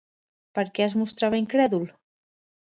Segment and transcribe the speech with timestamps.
[0.59, 1.87] Per què es mostrava incrèdul?